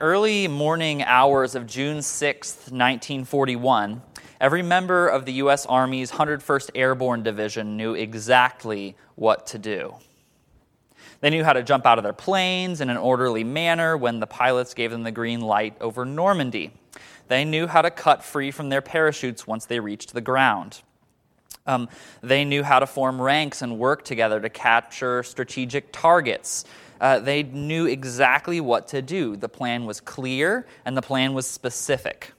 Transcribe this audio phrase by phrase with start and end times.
[0.00, 4.00] early morning hours of June 6, 1941,
[4.40, 5.66] every member of the U.S.
[5.66, 9.94] Army's 101st Airborne Division knew exactly what to do.
[11.20, 14.26] They knew how to jump out of their planes in an orderly manner when the
[14.26, 16.72] pilots gave them the green light over Normandy.
[17.28, 20.80] They knew how to cut free from their parachutes once they reached the ground.
[21.66, 21.90] Um,
[22.22, 26.64] they knew how to form ranks and work together to capture strategic targets
[27.00, 29.34] uh, they knew exactly what to do.
[29.36, 32.32] The plan was clear and the plan was specific.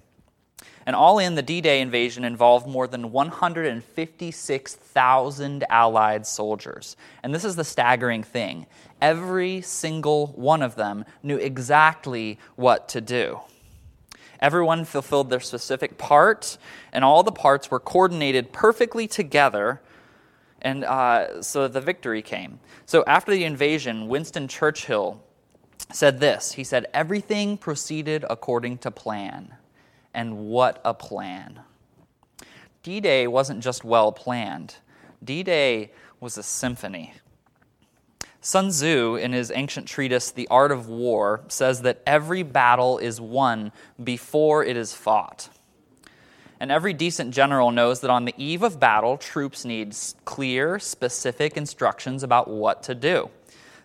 [0.86, 6.96] And all in, the D Day invasion involved more than 156,000 Allied soldiers.
[7.24, 8.66] And this is the staggering thing
[9.02, 13.40] every single one of them knew exactly what to do.
[14.40, 16.58] Everyone fulfilled their specific part,
[16.92, 19.82] and all the parts were coordinated perfectly together
[20.62, 22.60] and uh, so the victory came.
[22.86, 25.22] So after the invasion, Winston Churchill
[25.92, 29.56] said this He said, Everything proceeded according to plan.
[30.14, 31.62] And what a plan!
[32.84, 34.76] D Day wasn't just well planned,
[35.24, 37.14] D Day was a symphony.
[38.44, 43.22] Sun Tzu, in his ancient treatise, The Art of War, says that every battle is
[43.22, 43.72] won
[44.04, 45.50] before it is fought.
[46.62, 49.96] And every decent general knows that on the eve of battle, troops need
[50.26, 53.32] clear, specific instructions about what to do.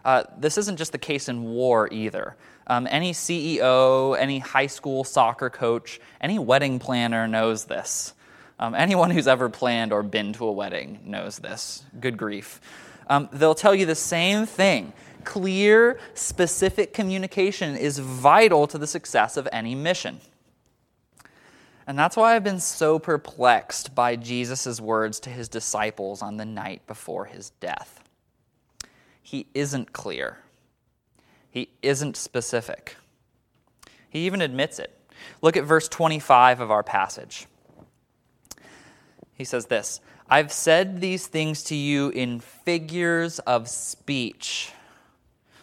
[0.05, 2.37] Uh, this isn't just the case in war either.
[2.67, 8.13] Um, any CEO, any high school soccer coach, any wedding planner knows this.
[8.59, 11.83] Um, anyone who's ever planned or been to a wedding knows this.
[11.99, 12.61] Good grief.
[13.09, 14.93] Um, they'll tell you the same thing.
[15.25, 20.21] Clear, specific communication is vital to the success of any mission.
[21.87, 26.45] And that's why I've been so perplexed by Jesus' words to his disciples on the
[26.45, 28.03] night before his death.
[29.23, 30.39] He isn't clear,
[31.51, 32.97] he isn't specific.
[34.09, 34.99] He even admits it.
[35.43, 37.47] Look at verse 25 of our passage.
[39.35, 44.73] He says this I've said these things to you in figures of speech.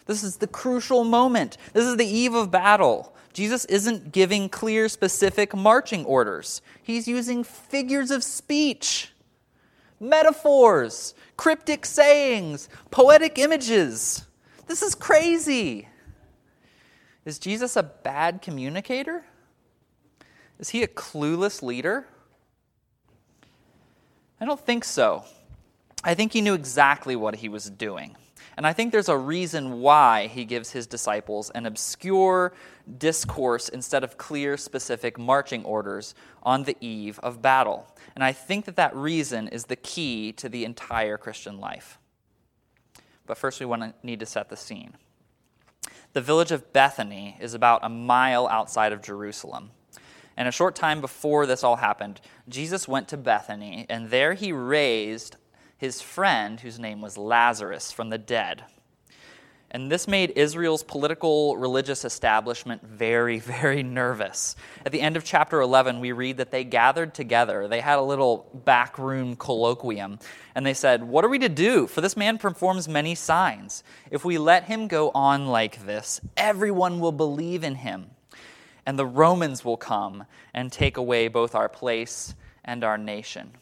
[0.06, 1.56] This is the crucial moment.
[1.72, 3.13] This is the eve of battle.
[3.34, 6.62] Jesus isn't giving clear, specific marching orders.
[6.82, 9.12] He's using figures of speech,
[9.98, 14.24] metaphors, cryptic sayings, poetic images.
[14.68, 15.88] This is crazy.
[17.24, 19.24] Is Jesus a bad communicator?
[20.60, 22.06] Is he a clueless leader?
[24.40, 25.24] I don't think so.
[26.04, 28.14] I think he knew exactly what he was doing.
[28.56, 32.52] And I think there's a reason why he gives his disciples an obscure
[32.98, 37.86] discourse instead of clear, specific marching orders on the eve of battle.
[38.14, 41.98] And I think that that reason is the key to the entire Christian life.
[43.26, 44.94] But first, we want to need to set the scene.
[46.12, 49.70] The village of Bethany is about a mile outside of Jerusalem.
[50.36, 54.52] And a short time before this all happened, Jesus went to Bethany, and there he
[54.52, 55.36] raised
[55.84, 58.64] his friend, whose name was Lazarus, from the dead.
[59.70, 64.56] And this made Israel's political religious establishment very, very nervous.
[64.86, 67.68] At the end of chapter 11, we read that they gathered together.
[67.68, 70.22] They had a little backroom colloquium,
[70.54, 71.86] and they said, What are we to do?
[71.86, 73.84] For this man performs many signs.
[74.10, 78.06] If we let him go on like this, everyone will believe in him,
[78.86, 80.24] and the Romans will come
[80.54, 82.34] and take away both our place
[82.64, 83.52] and our nation.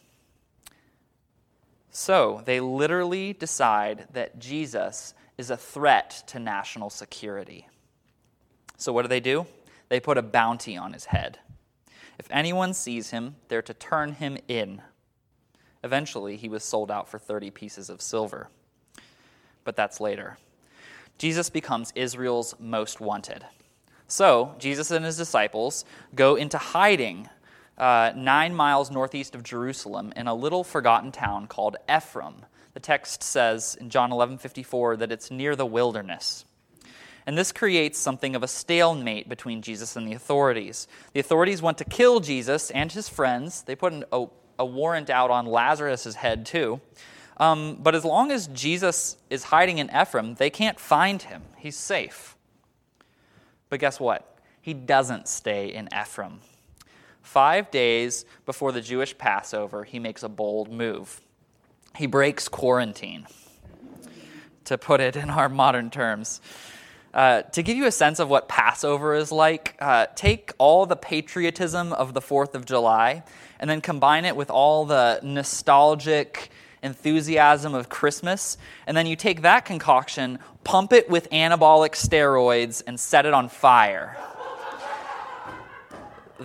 [1.93, 7.69] So they literally decide that Jesus is a threat to national security.
[8.79, 9.47] So what do they do?
[9.91, 11.39] They put a bounty on his head.
[12.19, 14.81] If anyone sees him, they're to turn him in.
[15.85, 18.49] Eventually, he was sold out for 30 pieces of silver.
[19.65, 20.39] But that's later.
[21.19, 23.45] Jesus becomes Israel's most wanted.
[24.09, 27.29] So, Jesus and his disciples go into hiding
[27.79, 32.45] uh, nine miles northeast of Jerusalem in a little forgotten town called Ephraim.
[32.75, 36.45] The text says in John 11:54 that it's near the wilderness.
[37.27, 40.89] And this creates something of a stalemate between Jesus and the authorities.
[41.13, 43.63] The authorities want to kill Jesus and his friends.
[43.63, 44.27] They put an, a,
[44.59, 46.81] a, warrant out on Lazarus' head, too.
[47.37, 51.43] Um, but as long as Jesus is hiding in Ephraim, they can't find him.
[51.57, 52.37] He's safe.
[53.69, 54.39] But guess what?
[54.61, 56.41] He doesn't stay in Ephraim.
[57.23, 61.21] Five days before the Jewish Passover, he makes a bold move.
[61.97, 63.27] He breaks quarantine,
[64.65, 66.41] to put it in our modern terms.
[67.15, 70.97] Uh, to give you a sense of what Passover is like, uh, take all the
[70.97, 73.23] patriotism of the 4th of July
[73.61, 76.51] and then combine it with all the nostalgic
[76.83, 82.99] enthusiasm of Christmas, and then you take that concoction, pump it with anabolic steroids, and
[82.99, 84.17] set it on fire.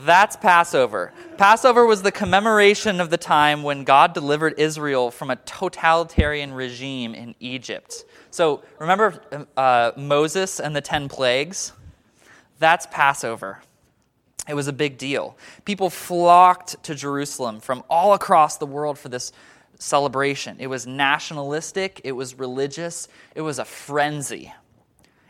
[0.06, 1.12] That's Passover.
[1.38, 7.16] Passover was the commemoration of the time when God delivered Israel from a totalitarian regime
[7.16, 8.06] in Egypt.
[8.30, 11.74] So remember uh, Moses and the 10 plagues?
[12.60, 13.62] That's Passover.
[14.48, 15.38] It was a big deal.
[15.66, 19.32] People flocked to Jerusalem from all across the world for this
[19.80, 20.58] celebration.
[20.60, 24.54] It was nationalistic, it was religious, it was a frenzy.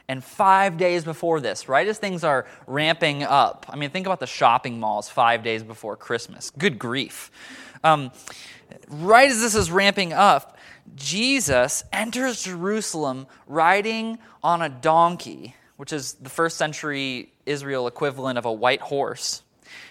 [0.09, 4.21] And five days before this, right as things are ramping up, I mean, think about
[4.21, 6.49] the shopping malls five days before Christmas.
[6.57, 7.29] Good grief.
[7.83, 8.11] Um,
[8.89, 10.57] right as this is ramping up,
[10.95, 18.45] Jesus enters Jerusalem riding on a donkey, which is the first century Israel equivalent of
[18.45, 19.43] a white horse,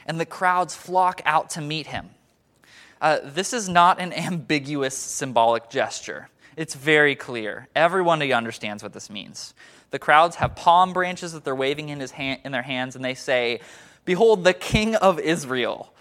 [0.06, 2.10] and the crowds flock out to meet him.
[3.00, 6.30] Uh, this is not an ambiguous symbolic gesture.
[6.56, 7.68] It's very clear.
[7.76, 9.54] Everyone understands what this means.
[9.90, 13.04] The crowds have palm branches that they're waving in, his hand, in their hands, and
[13.04, 13.60] they say,
[14.04, 15.92] Behold, the King of Israel.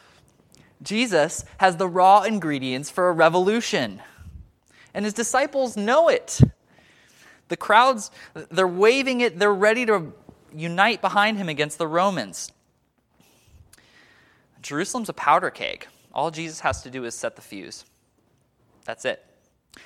[0.82, 4.02] Jesus has the raw ingredients for a revolution,
[4.94, 6.40] and his disciples know it.
[7.48, 10.14] The crowds, they're waving it, they're ready to
[10.54, 12.52] unite behind him against the Romans.
[14.62, 15.88] Jerusalem's a powder keg.
[16.14, 17.86] All Jesus has to do is set the fuse.
[18.86, 19.24] That's it.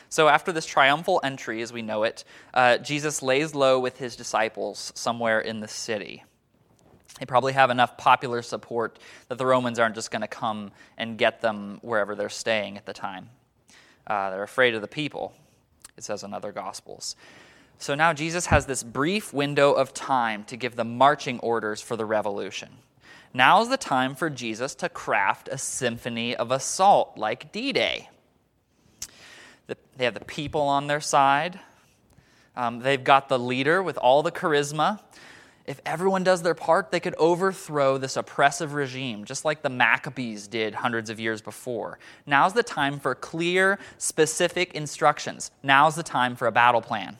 [0.09, 4.15] So, after this triumphal entry, as we know it, uh, Jesus lays low with his
[4.15, 6.23] disciples somewhere in the city.
[7.19, 11.17] They probably have enough popular support that the Romans aren't just going to come and
[11.17, 13.29] get them wherever they're staying at the time.
[14.07, 15.33] Uh, they're afraid of the people,
[15.97, 17.15] it says in other Gospels.
[17.77, 21.95] So now Jesus has this brief window of time to give the marching orders for
[21.95, 22.69] the revolution.
[23.33, 28.09] Now is the time for Jesus to craft a symphony of assault like D Day.
[29.99, 31.59] They have the people on their side,
[32.55, 35.01] um, they've got the leader with all the charisma.
[35.65, 40.47] If everyone does their part, they could overthrow this oppressive regime, just like the Maccabees
[40.47, 41.99] did hundreds of years before.
[42.25, 45.51] Now's the time for clear, specific instructions.
[45.63, 47.17] Now's the time for a battle plan.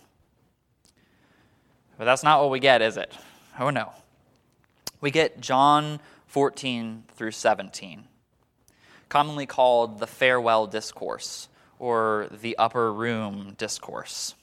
[1.98, 3.12] But that's not what we get, is it?
[3.60, 3.92] Oh no.
[5.02, 8.06] We get John 14 through 17,
[9.10, 11.50] commonly called the farewell discourse
[11.80, 14.36] or the upper room discourse.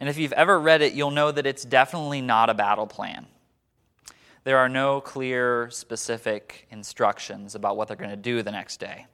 [0.00, 3.26] And if you've ever read it, you'll know that it's definitely not a battle plan.
[4.42, 9.06] There are no clear, specific instructions about what they're going to do the next day.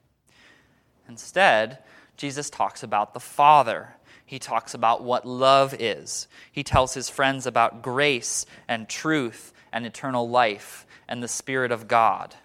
[1.08, 1.78] Instead,
[2.16, 3.94] Jesus talks about the Father
[4.30, 6.28] he talks about what love is.
[6.52, 11.88] He tells his friends about grace and truth and eternal life and the Spirit of
[11.88, 12.36] God.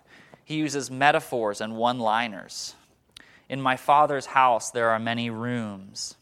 [0.44, 2.74] He uses metaphors and one liners.
[3.50, 6.16] In my Father's house there are many rooms.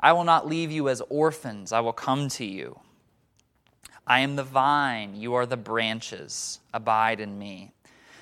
[0.00, 2.78] I will not leave you as orphans, I will come to you.
[4.06, 6.60] I am the vine, you are the branches.
[6.72, 7.72] Abide in me.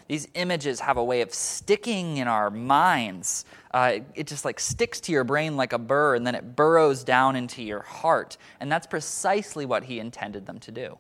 [0.09, 5.01] These images have a way of sticking in our minds uh, it just like sticks
[5.01, 8.37] to your brain like a burr and then it burrows down into your heart.
[8.61, 10.99] And that's precisely what he intended them to do.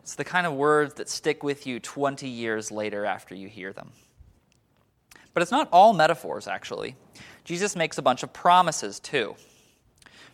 [0.00, 3.72] It's the kind of words that stick with you 20 years later after you hear
[3.72, 3.90] them.
[5.38, 6.96] But it's not all metaphors, actually.
[7.44, 9.36] Jesus makes a bunch of promises, too.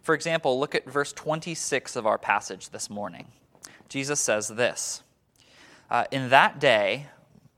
[0.01, 3.27] For example, look at verse 26 of our passage this morning.
[3.91, 5.03] Jesus says this
[5.91, 7.09] uh, In that day,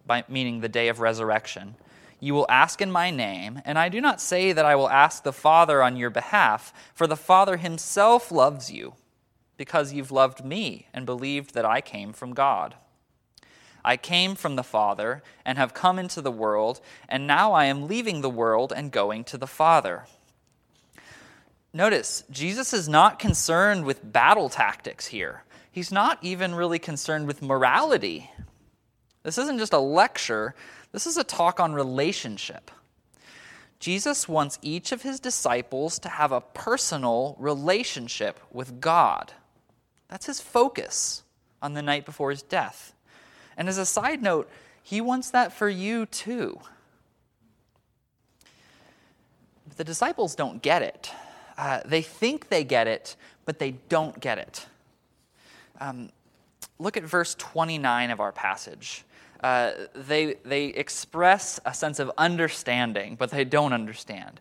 [0.05, 1.76] by, meaning the day of resurrection,
[2.19, 5.23] you will ask in my name, and I do not say that I will ask
[5.23, 8.95] the Father on your behalf, for the Father himself loves you,
[9.57, 12.75] because you've loved me and believed that I came from God.
[13.87, 17.87] I came from the Father and have come into the world, and now I am
[17.87, 20.07] leaving the world and going to the Father.
[21.73, 25.45] Notice, Jesus is not concerned with battle tactics here.
[25.71, 28.28] He's not even really concerned with morality.
[29.23, 30.57] This isn't just a lecture,
[30.90, 32.73] this is a talk on relationship.
[33.78, 39.33] Jesus wants each of his disciples to have a personal relationship with God.
[40.09, 41.23] That's his focus
[41.62, 42.96] on the night before his death.
[43.57, 44.51] And as a side note,
[44.83, 46.61] he wants that for you too.
[49.69, 51.11] But the disciples don't get it.
[51.57, 54.67] Uh, they think they get it, but they don't get it.
[55.81, 56.11] Um,
[56.79, 59.05] look at verse 29 of our passage
[59.43, 64.41] uh, they, they express a sense of understanding, but they don't understand.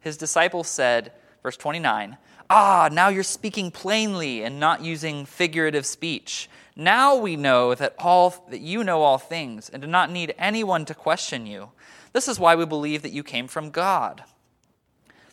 [0.00, 2.16] His disciples said, verse 29,
[2.50, 6.50] Ah, now you're speaking plainly and not using figurative speech.
[6.74, 10.84] Now we know that, all, that you know all things and do not need anyone
[10.86, 11.70] to question you.
[12.12, 14.24] This is why we believe that you came from God.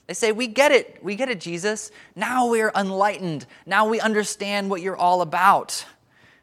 [0.08, 1.04] They say, We get it.
[1.04, 1.92] We get it, Jesus.
[2.16, 3.46] Now we're enlightened.
[3.66, 5.86] Now we understand what you're all about.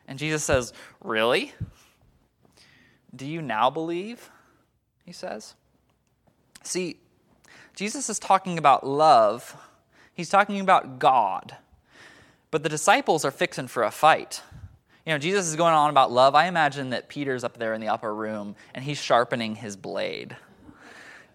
[0.07, 0.73] And Jesus says,
[1.03, 1.53] Really?
[3.15, 4.31] Do you now believe?
[5.05, 5.55] He says.
[6.63, 6.99] See,
[7.75, 9.57] Jesus is talking about love,
[10.15, 11.57] he's talking about God.
[12.51, 14.43] But the disciples are fixing for a fight.
[15.07, 16.35] You know, Jesus is going on about love.
[16.35, 20.37] I imagine that Peter's up there in the upper room and he's sharpening his blade.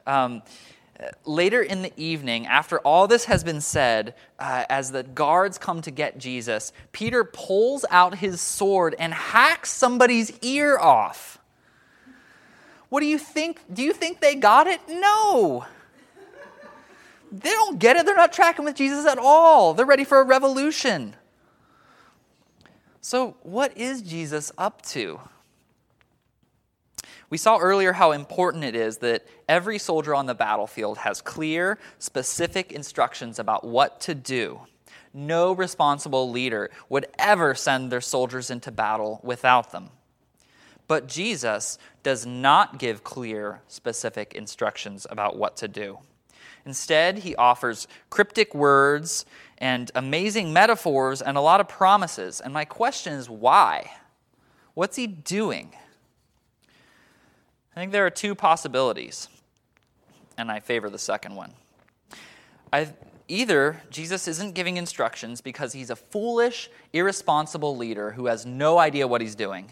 [0.05, 0.43] Um,
[1.23, 5.81] later in the evening, after all this has been said, uh, as the guards come
[5.83, 11.39] to get Jesus, Peter pulls out his sword and hacks somebody's ear off.
[12.89, 13.61] What do you think?
[13.73, 14.81] Do you think they got it?
[14.89, 15.65] No.
[17.31, 18.05] They don't get it.
[18.05, 19.73] They're not tracking with Jesus at all.
[19.73, 21.15] They're ready for a revolution.
[23.03, 25.20] So, what is Jesus up to?
[27.31, 31.79] We saw earlier how important it is that every soldier on the battlefield has clear,
[31.98, 34.62] specific instructions about what to do.
[35.13, 39.89] No responsible leader would ever send their soldiers into battle without them.
[40.88, 46.00] But Jesus does not give clear, specific instructions about what to do.
[46.65, 49.25] Instead, he offers cryptic words
[49.62, 52.41] and amazing metaphors and a lot of promises.
[52.41, 53.91] And my question is why?
[54.74, 55.74] What's he doing?
[57.75, 59.30] I think there are two possibilities,
[60.38, 61.53] and I favor the second one.
[62.74, 62.94] I've,
[63.27, 69.08] either Jesus isn't giving instructions because he's a foolish, irresponsible leader who has no idea
[69.08, 69.72] what he's doing.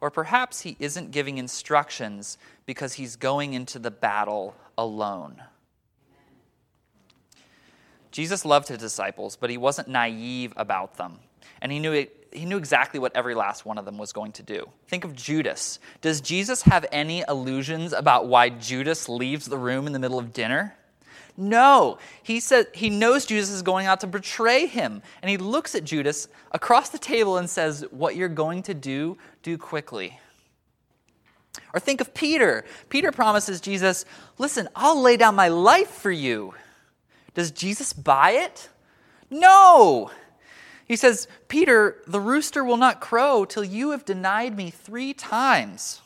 [0.00, 5.42] Or perhaps he isn't giving instructions because he's going into the battle alone.
[8.14, 11.18] Jesus loved his disciples, but he wasn't naive about them.
[11.60, 14.30] And he knew it, he knew exactly what every last one of them was going
[14.32, 14.68] to do.
[14.86, 15.80] Think of Judas.
[16.00, 20.32] Does Jesus have any illusions about why Judas leaves the room in the middle of
[20.32, 20.76] dinner?
[21.36, 21.98] No.
[22.22, 25.02] He said he knows Judas is going out to betray him.
[25.20, 29.18] And he looks at Judas across the table and says, What you're going to do,
[29.42, 30.20] do quickly.
[31.72, 32.64] Or think of Peter.
[32.90, 34.04] Peter promises Jesus,
[34.38, 36.54] Listen, I'll lay down my life for you.
[37.34, 38.68] Does Jesus buy it?
[39.30, 40.10] No.
[40.86, 46.02] He says, Peter, the rooster will not crow till you have denied me three times.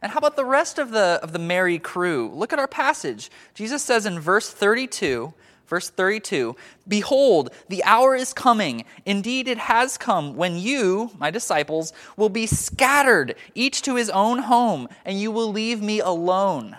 [0.00, 2.30] And how about the rest of the, of the merry crew?
[2.34, 3.30] Look at our passage.
[3.54, 5.32] Jesus says in verse 32,
[5.68, 8.84] verse 32, Behold, the hour is coming.
[9.06, 14.40] Indeed, it has come when you, my disciples, will be scattered, each to his own
[14.40, 16.76] home, and you will leave me alone.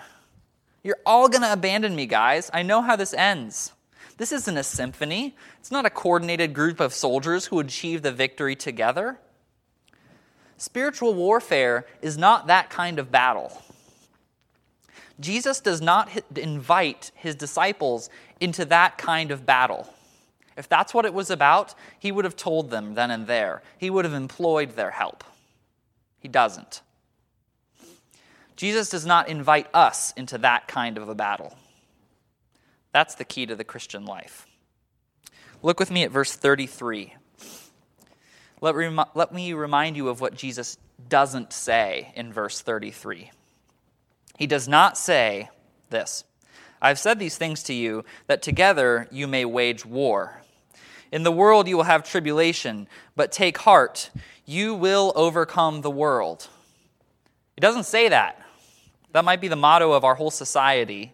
[0.84, 2.52] You're all going to abandon me, guys.
[2.54, 3.72] I know how this ends.
[4.18, 5.36] This isn't a symphony.
[5.60, 9.20] It's not a coordinated group of soldiers who achieve the victory together.
[10.58, 13.62] Spiritual warfare is not that kind of battle.
[15.20, 18.10] Jesus does not invite his disciples
[18.40, 19.94] into that kind of battle.
[20.58, 23.64] If that's what it was about, he would have told them then and there.
[23.78, 25.24] He would have employed their help.
[26.20, 26.82] He doesn't.
[28.56, 31.58] Jesus does not invite us into that kind of a battle.
[32.92, 34.46] That's the key to the Christian life.
[35.62, 37.16] Look with me at verse 33.
[38.62, 40.78] Let, rem- let me remind you of what Jesus
[41.10, 43.32] doesn't say in verse 33.
[44.38, 45.50] He does not say
[45.90, 46.24] this
[46.82, 50.42] I've said these things to you that together you may wage war.
[51.12, 54.10] In the world you will have tribulation, but take heart,
[54.46, 56.48] you will overcome the world.
[57.56, 58.43] He doesn't say that.
[59.14, 61.14] That might be the motto of our whole society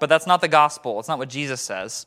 [0.00, 0.98] but that's not the gospel.
[0.98, 2.06] It's not what Jesus says.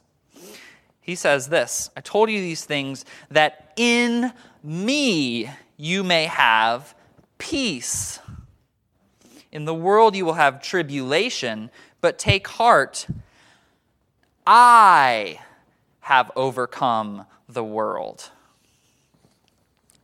[0.99, 6.93] He says this I told you these things that in me you may have
[7.37, 8.19] peace.
[9.51, 11.69] In the world you will have tribulation,
[12.01, 13.07] but take heart.
[14.45, 15.39] I
[16.01, 18.31] have overcome the world.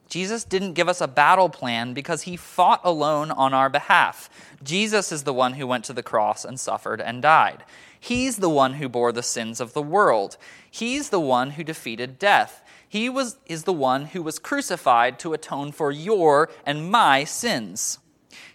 [0.10, 4.30] Jesus didn't give us a battle plan because he fought alone on our behalf.
[4.64, 7.64] Jesus is the one who went to the cross and suffered and died.
[8.00, 10.38] He's the one who bore the sins of the world.
[10.70, 12.64] He's the one who defeated death.
[12.88, 18.00] He was, is the one who was crucified to atone for your and my sins.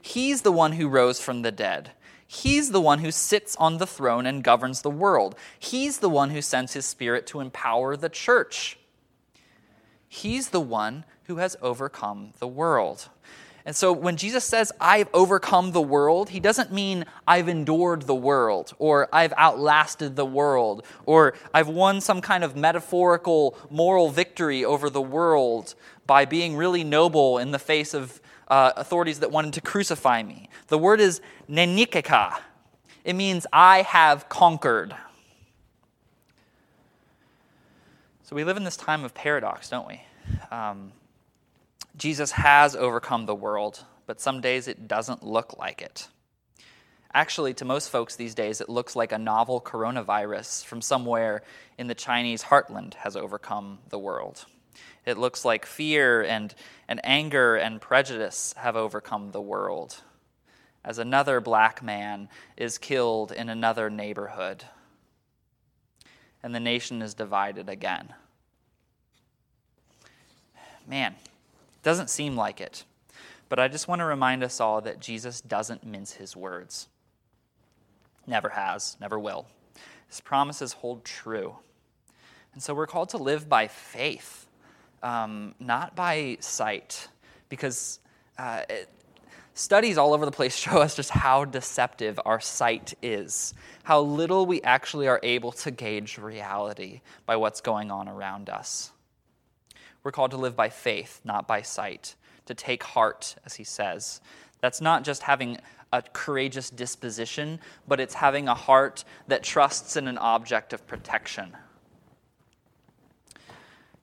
[0.03, 1.93] He's the one who rose from the dead.
[2.27, 5.37] He's the one who sits on the throne and governs the world.
[5.57, 8.77] He's the one who sends his spirit to empower the church.
[10.09, 13.09] He's the one who has overcome the world.
[13.67, 18.15] And so when Jesus says, I've overcome the world, he doesn't mean I've endured the
[18.15, 24.67] world, or I've outlasted the world, or I've won some kind of metaphorical moral victory
[24.67, 25.75] over the world
[26.07, 30.51] by being really noble in the face of uh, authorities that wanted to crucify me.
[30.69, 32.39] The word is nenikeka.
[33.03, 34.95] It means I have conquered.
[38.25, 40.03] So we live in this time of paradox, don't we?
[40.51, 40.93] Um,
[41.97, 46.09] Jesus has overcome the world, but some days it doesn't look like it.
[47.13, 51.43] Actually, to most folks these days, it looks like a novel coronavirus from somewhere
[51.79, 54.47] in the Chinese heartland has overcome the world.
[55.07, 56.53] It looks like fear and,
[56.89, 60.01] and anger and prejudice have overcome the world
[60.85, 64.65] as another black man is killed in another neighborhood.
[66.43, 68.13] And the nation is divided again.
[70.87, 71.15] Man,
[71.85, 72.85] doesn't seem like it.
[73.49, 76.89] But I just want to remind us all that Jesus doesn't mince his words.
[78.27, 79.47] Never has, never will.
[80.09, 81.57] His promises hold true.
[82.55, 84.47] And so we're called to live by faith,
[85.03, 87.09] um, not by sight,
[87.49, 88.01] because
[88.39, 88.89] uh, it,
[89.57, 94.47] Studies all over the place show us just how deceptive our sight is, how little
[94.47, 98.91] we actually are able to gauge reality by what's going on around us.
[100.05, 102.15] We're called to live by faith, not by sight,
[102.47, 104.21] to take heart, as he says.
[104.61, 105.59] That's not just having
[105.93, 107.59] a courageous disposition,
[107.89, 111.57] but it's having a heart that trusts in an object of protection.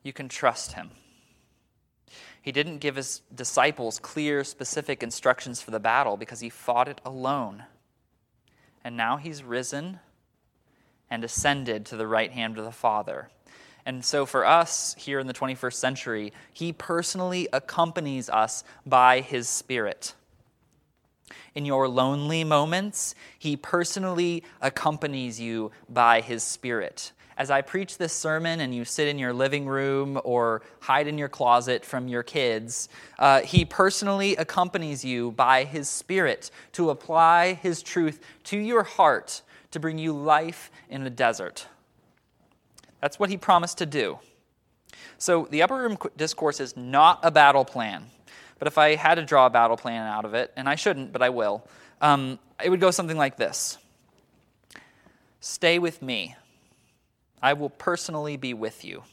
[0.03, 0.91] You can trust him.
[2.41, 7.00] He didn't give his disciples clear, specific instructions for the battle because he fought it
[7.05, 7.65] alone.
[8.84, 10.00] And now he's risen
[11.12, 13.29] and ascended to the right hand of the Father.
[13.85, 19.50] And so, for us here in the 21st century, he personally accompanies us by his
[19.50, 20.13] Spirit.
[21.55, 27.11] In your lonely moments, he personally accompanies you by his Spirit
[27.41, 31.17] as I preach this sermon and you sit in your living room or hide in
[31.17, 37.53] your closet from your kids, uh, he personally accompanies you by his Spirit to apply
[37.53, 41.65] his truth to your heart to bring you life in the desert.
[43.01, 44.20] That's what he promised to do.
[45.17, 48.05] So, the upper room discourse is not a battle plan.
[48.60, 51.11] But if I had to draw a battle plan out of it, and I shouldn't,
[51.11, 51.68] but I will,
[52.00, 53.77] um, it would go something like this
[55.40, 56.35] Stay with me
[57.42, 59.03] I will personally be with you.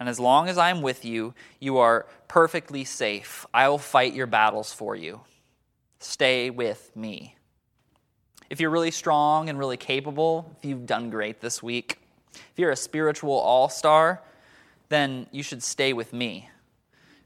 [0.00, 3.46] And as long as I'm with you, you are perfectly safe.
[3.54, 5.20] I will fight your battles for you.
[6.00, 7.36] Stay with me.
[8.50, 11.98] If you're really strong and really capable, if you've done great this week,
[12.34, 14.22] if you're a spiritual all star,
[14.88, 16.48] then you should stay with me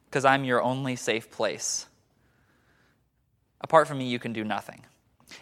[0.07, 1.87] because I'm your only safe place.
[3.61, 4.85] Apart from me, you can do nothing.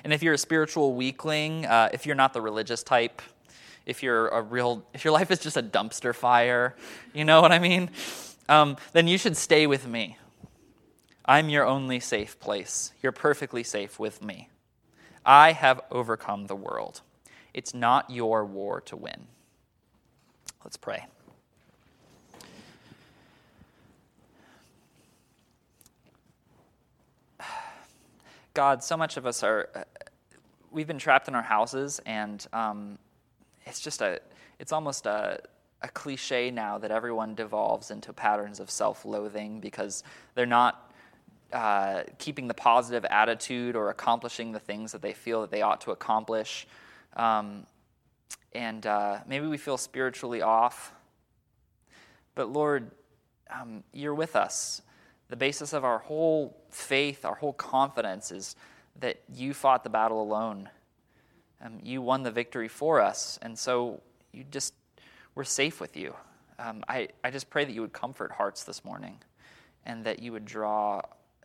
[0.03, 3.21] And if you're a spiritual weakling, uh, if you're not the religious type,
[3.87, 6.75] if you're a real, if your life is just a dumpster fire,
[7.13, 7.91] you know what I mean?
[8.49, 10.17] Um, then you should stay with me.
[11.27, 12.93] I'm your only safe place.
[13.03, 14.49] You're perfectly safe with me.
[15.25, 17.01] I have overcome the world.
[17.55, 19.27] It's not your war to win.
[20.65, 21.05] Let's pray.
[28.55, 29.83] God, so much of us are, uh,
[30.71, 32.99] we've been trapped in our houses, and um,
[33.67, 34.21] it's just a,
[34.59, 35.41] it's almost a,
[35.83, 40.03] a cliche now that everyone devolves into patterns of self loathing because
[40.35, 40.93] they're not
[41.53, 45.81] uh, keeping the positive attitude or accomplishing the things that they feel that they ought
[45.83, 46.67] to accomplish.
[47.17, 47.67] Um,
[48.53, 50.93] and uh, maybe we feel spiritually off.
[52.35, 52.91] But Lord,
[53.51, 54.83] um, you're with us.
[55.29, 58.57] The basis of our whole faith, our whole confidence is
[59.01, 60.69] that you fought the battle alone
[61.65, 63.39] um, you won the victory for us.
[63.43, 64.01] And so
[64.33, 64.75] you just,
[65.35, 66.15] we're safe with you.
[66.59, 69.19] Um, I, I just pray that you would comfort hearts this morning
[69.87, 71.01] and that you would draw,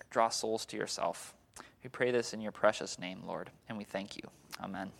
[0.10, 1.34] draw souls to yourself.
[1.84, 4.24] We pray this in your precious name, Lord, and we thank you.
[4.62, 4.92] Amen.